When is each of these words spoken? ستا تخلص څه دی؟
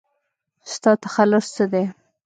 ستا 0.73 0.91
تخلص 1.03 1.45
څه 1.55 1.65
دی؟ 1.71 1.83